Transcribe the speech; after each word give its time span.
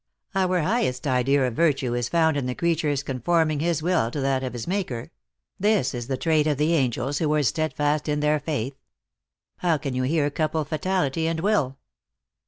Our 0.33 0.61
highest 0.61 1.05
idea 1.05 1.45
of 1.45 1.53
virtue 1.53 1.93
is 1.93 2.09
found 2.09 2.35
in 2.35 2.47
the 2.47 2.55
crea 2.55 2.75
ture 2.75 2.89
s 2.89 3.03
conforming 3.03 3.59
his 3.59 3.83
will 3.83 4.09
to 4.09 4.19
that 4.19 4.41
of 4.43 4.53
his 4.53 4.65
Maker; 4.67 5.11
this 5.59 5.93
is 5.93 6.07
the 6.07 6.17
trait 6.17 6.47
of 6.47 6.57
the 6.57 6.73
angels 6.73 7.19
who 7.19 7.29
were 7.29 7.43
steadfast 7.43 8.09
in 8.09 8.19
their 8.19 8.39
faith. 8.39 8.75
How 9.57 9.77
can 9.77 9.93
you 9.93 10.01
here 10.01 10.27
couple 10.31 10.65
fatality 10.65 11.27
and 11.27 11.39
will? 11.41 11.77